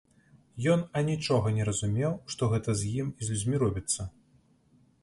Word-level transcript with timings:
Ён 0.75 0.79
анічога 1.01 1.53
не 1.57 1.67
разумеў, 1.69 2.17
што 2.35 2.43
гэта 2.55 2.69
з 2.81 2.95
ім 3.03 3.07
і 3.19 3.31
з 3.31 3.35
людзьмі 3.37 3.55
робіцца. 3.67 4.01